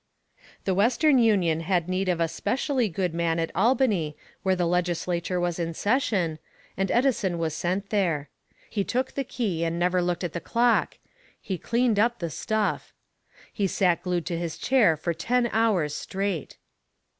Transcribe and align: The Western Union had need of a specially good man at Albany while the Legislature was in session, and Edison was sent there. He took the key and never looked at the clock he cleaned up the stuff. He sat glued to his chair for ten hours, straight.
The 0.65 0.73
Western 0.73 1.19
Union 1.19 1.59
had 1.59 1.87
need 1.87 2.09
of 2.09 2.19
a 2.19 2.27
specially 2.27 2.89
good 2.89 3.13
man 3.13 3.37
at 3.37 3.51
Albany 3.53 4.17
while 4.41 4.55
the 4.55 4.65
Legislature 4.65 5.39
was 5.39 5.59
in 5.59 5.75
session, 5.75 6.39
and 6.75 6.89
Edison 6.89 7.37
was 7.37 7.53
sent 7.53 7.91
there. 7.91 8.27
He 8.67 8.83
took 8.83 9.11
the 9.11 9.23
key 9.23 9.63
and 9.63 9.77
never 9.77 10.01
looked 10.01 10.23
at 10.23 10.33
the 10.33 10.39
clock 10.41 10.97
he 11.39 11.59
cleaned 11.59 11.99
up 11.99 12.17
the 12.17 12.31
stuff. 12.31 12.95
He 13.53 13.67
sat 13.67 14.01
glued 14.01 14.25
to 14.25 14.39
his 14.39 14.57
chair 14.57 14.97
for 14.97 15.13
ten 15.13 15.47
hours, 15.53 15.93
straight. 15.95 16.57